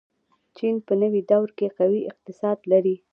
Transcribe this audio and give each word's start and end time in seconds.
چین 0.57 0.75
په 0.87 0.93
نوې 1.01 1.21
دور 1.31 1.49
کې 1.57 1.67
قوي 1.77 2.01
اقتصاد 2.11 2.57
لري. 2.71 2.95